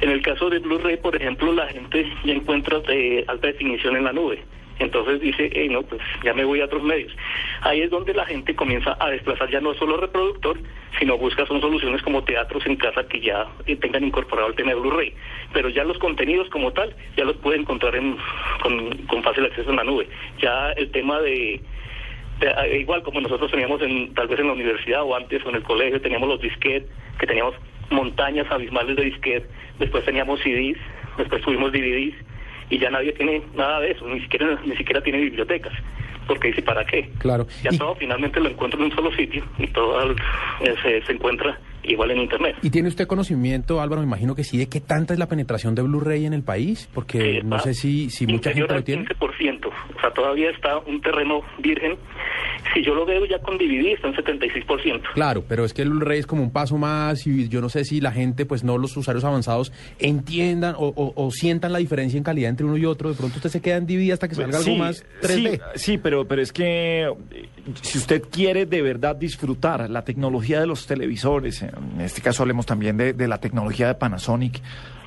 En 0.00 0.10
el 0.10 0.22
caso 0.22 0.48
de 0.48 0.60
Blu-ray, 0.60 0.96
por 0.96 1.14
ejemplo, 1.14 1.52
la 1.52 1.68
gente 1.68 2.10
ya 2.24 2.32
encuentra 2.32 2.80
de 2.80 3.24
alta 3.28 3.48
definición 3.48 3.96
en 3.96 4.04
la 4.04 4.12
nube. 4.12 4.42
Entonces 4.78 5.20
dice, 5.20 5.50
hey, 5.52 5.68
no, 5.68 5.82
pues 5.82 6.00
ya 6.24 6.34
me 6.34 6.44
voy 6.44 6.60
a 6.60 6.64
otros 6.64 6.82
medios. 6.82 7.12
Ahí 7.60 7.82
es 7.82 7.90
donde 7.90 8.12
la 8.12 8.26
gente 8.26 8.56
comienza 8.56 8.96
a 8.98 9.10
desplazar 9.10 9.50
ya 9.50 9.60
no 9.60 9.74
solo 9.74 9.96
reproductor, 9.96 10.58
sino 10.98 11.16
busca 11.16 11.46
son 11.46 11.60
soluciones 11.60 12.02
como 12.02 12.24
teatros 12.24 12.66
en 12.66 12.76
casa 12.76 13.06
que 13.06 13.20
ya 13.20 13.46
tengan 13.80 14.04
incorporado 14.04 14.48
el 14.48 14.54
tema 14.54 14.74
Blu-ray. 14.74 15.14
Pero 15.52 15.68
ya 15.68 15.84
los 15.84 15.98
contenidos 15.98 16.48
como 16.50 16.72
tal, 16.72 16.94
ya 17.16 17.24
los 17.24 17.36
puede 17.36 17.58
encontrar 17.58 17.94
en, 17.94 18.16
con, 18.62 18.96
con 19.06 19.22
fácil 19.22 19.44
acceso 19.44 19.70
en 19.70 19.76
la 19.76 19.84
nube. 19.84 20.08
Ya 20.40 20.72
el 20.72 20.90
tema 20.90 21.20
de 21.20 21.60
eh, 22.40 22.78
igual 22.80 23.02
como 23.02 23.20
nosotros 23.20 23.50
teníamos 23.50 23.80
en, 23.82 24.12
tal 24.14 24.28
vez 24.28 24.40
en 24.40 24.48
la 24.48 24.54
universidad 24.54 25.02
o 25.02 25.14
antes 25.14 25.44
o 25.44 25.50
en 25.50 25.56
el 25.56 25.62
colegio, 25.62 26.00
teníamos 26.00 26.28
los 26.28 26.40
disquetes, 26.40 26.90
que 27.18 27.26
teníamos 27.26 27.54
montañas 27.90 28.50
abismales 28.50 28.96
de 28.96 29.04
disquetes, 29.04 29.48
después 29.78 30.04
teníamos 30.04 30.40
CDs, 30.40 30.78
después 31.16 31.42
tuvimos 31.42 31.70
DVDs, 31.72 32.14
y 32.70 32.78
ya 32.78 32.90
nadie 32.90 33.12
tiene 33.12 33.42
nada 33.54 33.80
de 33.80 33.92
eso, 33.92 34.06
ni 34.06 34.20
siquiera, 34.20 34.58
ni 34.64 34.76
siquiera 34.76 35.02
tiene 35.02 35.20
bibliotecas 35.20 35.72
porque 36.26 36.48
dice, 36.48 36.62
¿para 36.62 36.84
qué? 36.84 37.10
Claro. 37.18 37.46
Ya 37.62 37.70
todo 37.76 37.94
finalmente 37.96 38.40
lo 38.40 38.48
encuentro 38.48 38.78
en 38.80 38.86
un 38.86 38.92
solo 38.92 39.12
sitio 39.12 39.44
y 39.58 39.66
todo 39.68 40.12
eh, 40.12 40.16
se, 40.82 41.02
se, 41.04 41.12
encuentra 41.12 41.58
igual 41.82 42.10
en 42.12 42.18
Internet. 42.18 42.56
¿Y 42.62 42.70
tiene 42.70 42.88
usted 42.88 43.06
conocimiento, 43.06 43.80
Álvaro, 43.80 44.00
me 44.00 44.06
imagino 44.06 44.34
que 44.34 44.44
sí, 44.44 44.58
de 44.58 44.68
qué 44.68 44.80
tanta 44.80 45.12
es 45.12 45.18
la 45.18 45.28
penetración 45.28 45.74
de 45.74 45.82
Blu-ray 45.82 46.26
en 46.26 46.32
el 46.32 46.42
país? 46.42 46.88
Porque 46.92 47.42
no 47.44 47.58
sé 47.58 47.74
si, 47.74 48.10
si 48.10 48.26
mucha 48.26 48.52
gente 48.52 48.72
lo 48.72 48.82
tiene. 48.82 49.04
15%, 49.04 49.66
o 49.66 50.00
sea, 50.00 50.10
todavía 50.10 50.50
está 50.50 50.78
un 50.78 51.00
terreno 51.00 51.42
virgen 51.58 51.96
Si 52.72 52.82
yo 52.82 52.94
lo 52.94 53.06
veo 53.06 53.24
ya 53.26 53.38
con 53.38 53.56
DVD 53.56 53.92
está 53.92 54.08
en 54.08 54.14
76%. 54.14 55.12
Claro, 55.14 55.44
pero 55.46 55.64
es 55.64 55.72
que 55.72 55.82
el 55.82 55.90
Blu-ray 55.90 56.18
es 56.18 56.26
como 56.26 56.42
un 56.42 56.50
paso 56.50 56.76
más 56.76 57.26
y 57.26 57.48
yo 57.48 57.60
no 57.60 57.68
sé 57.68 57.84
si 57.84 58.00
la 58.00 58.10
gente, 58.10 58.46
pues 58.46 58.64
no 58.64 58.78
los 58.78 58.96
usuarios 58.96 59.24
avanzados, 59.24 59.72
entiendan 59.98 60.74
o, 60.78 61.30
sientan 61.30 61.72
la 61.72 61.78
diferencia 61.78 62.16
en 62.18 62.24
calidad 62.24 62.50
entre 62.50 62.66
uno 62.66 62.76
y 62.76 62.84
otro. 62.84 63.10
De 63.10 63.14
pronto 63.14 63.36
usted 63.36 63.50
se 63.50 63.60
queda 63.60 63.76
en 63.76 63.86
DVD 63.86 64.12
hasta 64.12 64.28
que 64.28 64.34
salga 64.34 64.58
algo 64.58 64.74
más 64.76 65.04
3D. 65.22 65.60
Sí, 65.76 65.98
pero, 65.98 66.26
pero 66.26 66.42
es 66.42 66.52
que 66.52 67.08
si 67.82 67.98
usted 67.98 68.22
quiere 68.30 68.66
de 68.66 68.82
verdad 68.82 69.14
disfrutar 69.16 69.88
la 69.90 70.04
tecnología 70.04 70.60
de 70.60 70.66
los 70.66 70.86
televisores, 70.86 71.62
en 71.62 72.00
este 72.00 72.22
caso 72.22 72.42
hablemos 72.42 72.66
también 72.66 72.96
de, 72.96 73.12
de 73.12 73.28
la 73.28 73.38
tecnología 73.38 73.88
de 73.88 73.94
Panasonic, 73.94 74.60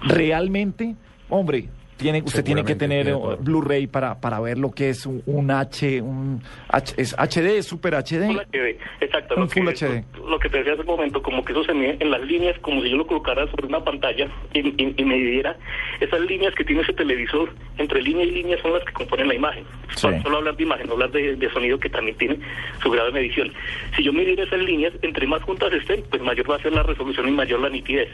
realmente, 0.03 0.95
hombre, 1.29 1.69
tiene, 1.97 2.21
usted 2.21 2.43
tiene 2.43 2.63
que 2.63 2.75
tener 2.75 3.13
Blu-ray 3.39 3.87
para, 3.87 4.19
para 4.19 4.39
ver 4.39 4.57
lo 4.57 4.71
que 4.71 4.89
es 4.89 5.05
un, 5.05 5.51
H, 5.51 6.01
un 6.01 6.41
H, 6.69 6.93
es 6.97 7.15
HD, 7.17 7.61
Super 7.63 7.95
HD. 7.95 8.27
Full 8.27 8.37
HD, 8.37 8.77
exacto. 9.01 9.35
lo 9.35 9.47
que, 9.47 9.61
HD. 9.61 10.03
Lo, 10.27 10.39
que 10.39 10.49
te 10.49 10.59
decía 10.59 10.73
hace 10.73 10.81
un 10.81 10.87
momento, 10.87 11.21
como 11.21 11.43
que 11.43 11.53
eso 11.53 11.63
se 11.63 11.73
mide 11.73 11.97
en 11.99 12.11
las 12.11 12.21
líneas, 12.21 12.57
como 12.59 12.81
si 12.81 12.89
yo 12.89 12.97
lo 12.97 13.07
colocara 13.07 13.47
sobre 13.47 13.67
una 13.67 13.83
pantalla 13.83 14.27
y, 14.53 14.61
me 15.07 15.15
diera 15.15 15.55
esas 15.99 16.19
líneas 16.21 16.53
que 16.53 16.63
tiene 16.63 16.81
ese 16.81 16.93
televisor, 16.93 17.53
entre 17.77 18.01
línea 18.01 18.25
y 18.25 18.31
línea 18.31 18.61
son 18.61 18.73
las 18.73 18.83
que 18.83 18.93
componen 18.93 19.27
la 19.27 19.35
imagen. 19.35 19.63
Solo 19.95 20.37
hablar 20.37 20.55
de 20.55 20.63
imagen, 20.63 20.87
no 20.87 20.93
hablar 20.93 21.11
de, 21.11 21.49
sonido 21.51 21.79
que 21.79 21.89
también 21.89 22.17
tiene 22.17 22.39
su 22.83 22.91
grado 22.91 23.07
de 23.07 23.13
medición. 23.13 23.51
Si 23.95 24.03
yo 24.03 24.13
midiera 24.13 24.43
esas 24.43 24.59
líneas, 24.59 24.93
entre 25.01 25.25
más 25.25 25.41
juntas 25.43 25.71
estén, 25.73 26.03
pues 26.09 26.21
mayor 26.21 26.49
va 26.49 26.57
a 26.57 26.61
ser 26.61 26.73
la 26.73 26.83
resolución 26.83 27.27
y 27.27 27.31
mayor 27.31 27.61
la 27.61 27.69
nitidez. 27.69 28.09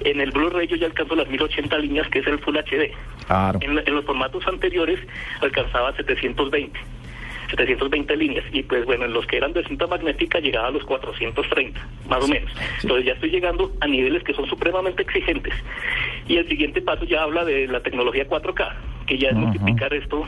En 0.00 0.20
el 0.20 0.30
Blu-ray 0.30 0.66
yo 0.66 0.76
ya 0.76 0.86
alcanzo 0.86 1.16
las 1.16 1.28
1080 1.28 1.78
líneas, 1.78 2.08
que 2.08 2.20
es 2.20 2.26
el 2.26 2.38
Full 2.38 2.56
HD. 2.56 2.92
En, 3.60 3.94
los 3.94 4.04
formatos 4.04 4.46
anteriores 4.46 5.00
alcanzaba 5.40 5.94
720. 5.94 6.78
720 7.50 8.16
líneas 8.16 8.44
y 8.52 8.62
pues 8.62 8.84
bueno, 8.84 9.06
en 9.06 9.14
los 9.14 9.26
que 9.26 9.38
eran 9.38 9.54
de 9.54 9.64
cinta 9.64 9.86
magnética 9.86 10.38
llegaba 10.38 10.68
a 10.68 10.70
los 10.70 10.84
430, 10.84 11.80
más 12.08 12.22
o 12.22 12.28
menos. 12.28 12.52
Entonces 12.82 13.06
ya 13.06 13.12
estoy 13.14 13.30
llegando 13.30 13.72
a 13.80 13.86
niveles 13.86 14.22
que 14.22 14.34
son 14.34 14.46
supremamente 14.46 15.02
exigentes. 15.02 15.54
Y 16.26 16.36
el 16.36 16.46
siguiente 16.46 16.82
paso 16.82 17.04
ya 17.04 17.22
habla 17.22 17.46
de 17.46 17.66
la 17.66 17.80
tecnología 17.80 18.28
4K, 18.28 18.74
que 19.06 19.18
ya 19.18 19.30
es 19.30 19.34
multiplicar 19.34 19.94
esto 19.94 20.26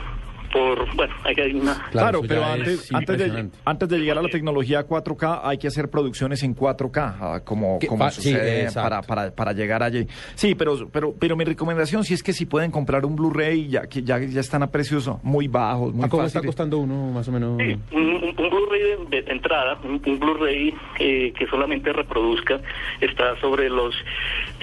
por, 0.51 0.95
bueno, 0.95 1.13
hay 1.23 1.35
que 1.35 1.47
una... 1.55 1.89
Claro, 1.91 2.21
pero 2.27 2.43
antes, 2.43 2.93
antes, 2.93 3.17
de, 3.17 3.49
antes 3.65 3.89
de 3.89 3.99
llegar 3.99 4.17
a 4.17 4.21
la 4.21 4.29
tecnología 4.29 4.85
4K 4.87 5.41
hay 5.43 5.57
que 5.57 5.67
hacer 5.67 5.89
producciones 5.89 6.43
en 6.43 6.55
4K, 6.55 7.15
ah, 7.19 7.41
como, 7.43 7.79
como 7.87 8.09
sucede 8.11 8.71
para, 8.71 9.01
para, 9.01 9.31
para, 9.31 9.53
llegar 9.53 9.83
allí. 9.83 10.07
Sí, 10.35 10.55
pero, 10.55 10.89
pero, 10.91 11.13
pero 11.17 11.35
mi 11.35 11.43
recomendación 11.43 12.03
sí 12.03 12.13
es 12.13 12.23
que 12.23 12.33
si 12.33 12.45
pueden 12.45 12.71
comprar 12.71 13.05
un 13.05 13.15
Blu-ray, 13.15 13.67
ya 13.67 13.87
que 13.87 14.03
ya, 14.03 14.19
ya 14.19 14.39
están 14.39 14.63
a 14.63 14.71
precios 14.71 15.09
muy 15.23 15.47
bajos, 15.47 15.93
muy 15.93 16.09
cómo 16.09 16.23
está 16.23 16.41
costando 16.41 16.77
uno 16.79 17.11
más 17.11 17.27
o 17.27 17.31
menos? 17.31 17.57
Sí, 17.57 17.77
un, 17.91 18.35
Blu-ray 18.35 19.07
de, 19.09 19.31
entrada, 19.31 19.79
un, 19.83 19.99
Blu-ray 20.01 20.73
eh, 20.99 21.33
que 21.37 21.47
solamente 21.47 21.93
reproduzca, 21.93 22.59
está 22.99 23.39
sobre 23.39 23.69
los 23.69 23.95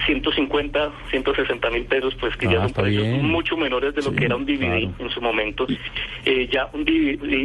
150, 0.07 0.93
160 1.11 1.71
mil 1.71 1.85
pesos, 1.85 2.15
pues 2.21 2.37
que 2.37 2.47
ya 2.47 2.59
ah, 2.59 2.69
son 2.69 2.73
precios 2.73 3.23
mucho 3.23 3.57
menores 3.57 3.95
de 3.95 4.03
lo 4.03 4.13
que 4.13 4.25
era 4.25 4.37
un 4.37 4.45
DVD 4.45 4.89
en 4.99 5.11
su 5.11 5.21
momento. 5.21 5.67
Eh, 6.25 6.49
ya 6.53 6.69
un 6.73 6.85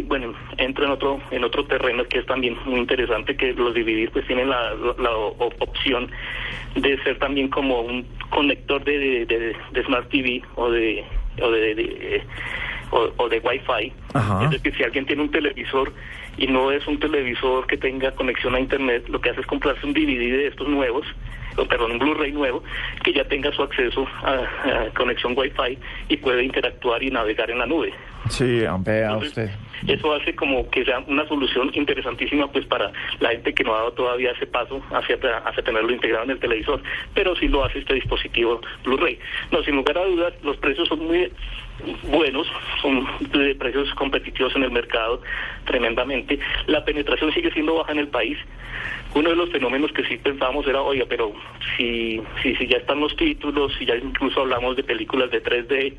bueno, 0.07 0.33
entro 0.57 0.85
en 0.85 0.91
otro 0.91 1.21
en 1.31 1.43
otro 1.43 1.65
terreno 1.65 2.03
que 2.05 2.19
es 2.19 2.25
también 2.25 2.57
muy 2.65 2.79
interesante, 2.79 3.37
que 3.37 3.53
los 3.53 3.73
DVD 3.73 4.09
pues 4.11 4.25
tienen 4.27 4.49
la, 4.49 4.73
opción 5.39 6.09
de 6.75 7.01
ser 7.03 7.17
también 7.19 7.47
como 7.49 7.81
un 7.81 8.05
conector 8.29 8.83
de, 8.83 9.25
de, 9.25 9.83
Smart 9.83 10.09
TV 10.09 10.41
o 10.55 10.69
de 10.69 11.03
o 11.41 11.51
de, 11.51 12.23
o, 12.93 13.29
de 13.29 13.39
Wi-Fi. 13.39 13.93
Es 14.45 14.49
decir, 14.51 14.75
si 14.75 14.83
alguien 14.83 15.05
tiene 15.05 15.23
un 15.23 15.31
televisor 15.31 15.91
y 16.37 16.47
no 16.47 16.71
es 16.71 16.85
un 16.87 16.99
televisor 16.99 17.65
que 17.67 17.77
tenga 17.77 18.11
conexión 18.11 18.55
a 18.55 18.59
Internet, 18.59 19.07
lo 19.09 19.19
que 19.21 19.31
hace 19.31 19.41
es 19.41 19.47
comprarse 19.47 19.85
un 19.85 19.93
DVD 19.93 20.37
de 20.37 20.47
estos 20.47 20.67
nuevos 20.67 21.05
perdón, 21.69 21.91
un 21.91 21.99
Blu-ray 21.99 22.31
nuevo, 22.31 22.63
que 23.03 23.13
ya 23.13 23.23
tenga 23.25 23.51
su 23.51 23.61
acceso 23.61 24.07
a, 24.23 24.89
conexión 24.95 25.33
Wi-Fi 25.37 25.77
y 26.09 26.17
puede 26.17 26.43
interactuar 26.43 27.03
y 27.03 27.11
navegar 27.11 27.51
en 27.51 27.59
la 27.59 27.65
nube. 27.65 27.93
Sí, 28.29 28.63
vea 28.79 29.17
usted. 29.17 29.49
Eso 29.87 30.13
hace 30.13 30.35
como 30.35 30.69
que 30.69 30.85
sea 30.85 30.99
una 31.07 31.27
solución 31.27 31.71
interesantísima 31.73 32.51
pues 32.51 32.65
para 32.65 32.91
la 33.19 33.29
gente 33.29 33.53
que 33.53 33.63
no 33.63 33.73
ha 33.73 33.79
dado 33.79 33.93
todavía 33.93 34.31
ese 34.31 34.47
paso 34.47 34.81
hacia, 34.91 35.17
hacia 35.45 35.63
tenerlo 35.63 35.91
integrado 35.91 36.23
en 36.23 36.31
el 36.31 36.39
televisor, 36.39 36.81
pero 37.13 37.35
sí 37.35 37.47
lo 37.47 37.63
hace 37.63 37.79
este 37.79 37.95
dispositivo 37.95 38.61
Blu-ray. 38.83 39.19
No, 39.51 39.63
sin 39.63 39.75
lugar 39.75 39.97
a 39.97 40.05
dudas, 40.05 40.33
los 40.43 40.57
precios 40.57 40.87
son 40.87 41.05
muy 41.05 41.31
buenos, 42.03 42.47
son 42.81 43.05
de 43.31 43.55
precios 43.55 43.93
competitivos 43.95 44.55
en 44.55 44.63
el 44.63 44.71
mercado 44.71 45.21
tremendamente. 45.65 46.39
La 46.67 46.83
penetración 46.85 47.33
sigue 47.33 47.51
siendo 47.51 47.75
baja 47.75 47.91
en 47.91 47.99
el 47.99 48.07
país. 48.07 48.37
Uno 49.15 49.29
de 49.29 49.35
los 49.35 49.51
fenómenos 49.51 49.91
que 49.91 50.03
sí 50.05 50.17
pensábamos 50.17 50.65
era, 50.65 50.81
oiga, 50.81 51.05
pero 51.07 51.33
si, 51.77 52.19
si, 52.41 52.55
si 52.55 52.67
ya 52.67 52.77
están 52.77 52.99
los 52.99 53.15
títulos, 53.15 53.71
si 53.77 53.85
ya 53.85 53.95
incluso 53.95 54.41
hablamos 54.41 54.75
de 54.75 54.83
películas 54.83 55.29
de 55.29 55.43
3D, 55.43 55.93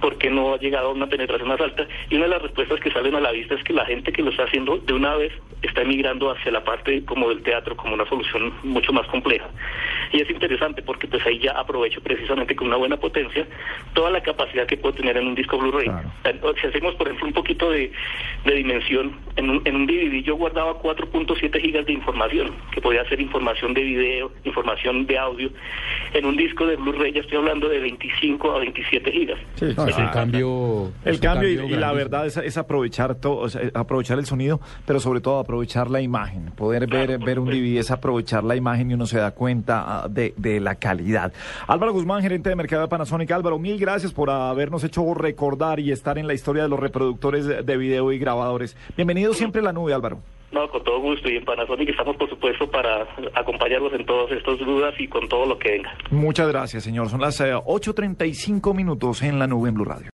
¿por 0.00 0.18
qué 0.18 0.28
no 0.28 0.52
ha 0.52 0.58
llegado 0.58 0.88
a 0.88 0.92
una 0.92 1.06
penetración 1.06 1.48
más 1.48 1.60
alta? 1.60 1.86
Y 2.10 2.16
una 2.16 2.24
de 2.24 2.30
las 2.30 2.42
respuestas 2.42 2.78
que 2.80 2.90
salen 2.90 3.14
la 3.20 3.32
vista 3.32 3.54
es 3.54 3.64
que 3.64 3.72
la 3.72 3.84
gente 3.86 4.12
que 4.12 4.22
lo 4.22 4.30
está 4.30 4.44
haciendo 4.44 4.78
de 4.78 4.92
una 4.92 5.16
vez 5.16 5.32
está 5.62 5.82
emigrando 5.82 6.30
hacia 6.30 6.52
la 6.52 6.64
parte 6.64 7.04
como 7.04 7.28
del 7.28 7.42
teatro, 7.42 7.76
como 7.76 7.94
una 7.94 8.08
solución 8.08 8.52
mucho 8.62 8.92
más 8.92 9.06
compleja. 9.08 9.48
Y 10.12 10.20
es 10.20 10.30
interesante 10.30 10.82
porque 10.82 11.06
pues 11.06 11.24
ahí 11.26 11.38
ya 11.38 11.52
aprovecho 11.52 12.00
precisamente 12.00 12.56
con 12.56 12.68
una 12.68 12.76
buena 12.76 12.96
potencia 12.96 13.46
toda 13.94 14.10
la 14.10 14.22
capacidad 14.22 14.66
que 14.66 14.76
puedo 14.76 14.94
tener 14.94 15.16
en 15.16 15.26
un 15.26 15.34
disco 15.34 15.58
Blu-ray. 15.58 15.90
Si 16.60 16.66
hacemos, 16.66 16.94
por 16.96 17.06
ejemplo, 17.06 17.28
un 17.28 17.32
poquito 17.32 17.70
de, 17.70 17.92
dimensión, 18.44 19.16
en 19.36 19.50
un, 19.50 19.62
en 19.64 19.76
un 19.76 19.86
DVD 19.86 20.22
yo 20.22 20.36
guardaba 20.36 20.74
4.7 20.80 21.60
gigas 21.60 21.86
de 21.86 21.92
información 21.92 22.50
que 22.72 22.80
podía 22.80 23.04
ser 23.08 23.20
información 23.20 23.74
de 23.74 23.82
video, 23.82 24.32
información 24.44 25.06
de 25.06 25.18
audio. 25.18 25.50
En 26.12 26.24
un 26.24 26.36
disco 26.36 26.66
de 26.66 26.76
Blu-ray 26.76 27.12
ya 27.12 27.20
estoy 27.20 27.38
hablando 27.38 27.68
de 27.68 27.80
25 27.80 28.52
a 28.52 28.58
27 28.58 29.12
gigas. 29.12 29.38
Sí, 29.54 29.66
el 29.66 30.10
cambio. 30.10 30.92
El 31.04 31.20
cambio 31.20 31.48
y, 31.48 31.68
la 31.70 31.92
verdad 31.92 32.26
es, 32.26 32.58
aprovechar 32.58 33.14
todo, 33.14 33.46
aprovechar 33.74 34.18
el 34.18 34.26
sonido, 34.26 34.60
pero 34.86 35.00
sobre 35.00 35.20
todo 35.20 35.38
aprovechar 35.38 35.90
la 35.90 36.00
imagen. 36.00 36.50
Poder 36.56 36.86
ver, 36.86 37.18
ver 37.18 37.38
un 37.38 37.48
DVD 37.48 37.78
es 37.78 37.90
aprovechar 37.90 38.44
la 38.44 38.56
imagen 38.56 38.90
y 38.90 38.94
uno 38.94 39.06
se 39.06 39.18
da 39.18 39.32
cuenta 39.32 39.99
de, 40.08 40.34
de 40.36 40.60
la 40.60 40.76
calidad. 40.76 41.32
Álvaro 41.66 41.92
Guzmán, 41.92 42.22
gerente 42.22 42.48
de 42.48 42.56
mercado 42.56 42.82
de 42.82 42.88
Panasonic. 42.88 43.30
Álvaro, 43.30 43.58
mil 43.58 43.78
gracias 43.78 44.12
por 44.12 44.30
habernos 44.30 44.84
hecho 44.84 45.14
recordar 45.14 45.80
y 45.80 45.92
estar 45.92 46.18
en 46.18 46.26
la 46.26 46.34
historia 46.34 46.62
de 46.62 46.68
los 46.68 46.78
reproductores 46.78 47.46
de 47.46 47.76
video 47.76 48.12
y 48.12 48.18
grabadores. 48.18 48.76
Bienvenido 48.96 49.34
siempre 49.34 49.60
a 49.60 49.64
la 49.64 49.72
nube, 49.72 49.94
Álvaro. 49.94 50.20
No, 50.52 50.68
con 50.68 50.82
todo 50.82 51.00
gusto. 51.00 51.28
Y 51.28 51.36
en 51.36 51.44
Panasonic 51.44 51.90
estamos, 51.90 52.16
por 52.16 52.28
supuesto, 52.28 52.68
para 52.70 53.06
acompañarlos 53.34 53.92
en 53.92 54.04
todas 54.04 54.32
estas 54.32 54.58
dudas 54.58 54.94
y 54.98 55.06
con 55.06 55.28
todo 55.28 55.46
lo 55.46 55.58
que 55.58 55.70
venga. 55.70 55.94
Muchas 56.10 56.48
gracias, 56.48 56.82
señor. 56.82 57.08
Son 57.08 57.20
las 57.20 57.40
8.35 57.40 58.70
eh, 58.70 58.74
minutos 58.74 59.22
en 59.22 59.38
la 59.38 59.46
nube 59.46 59.68
en 59.68 59.74
Blue 59.74 59.84
Radio. 59.84 60.08